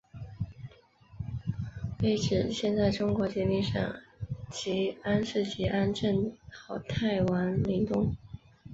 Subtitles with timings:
[1.95, 3.93] 碑址现在中国吉林省
[4.49, 8.15] 集安市集安镇好太王陵东。